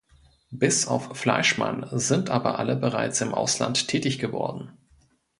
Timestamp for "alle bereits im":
2.57-3.35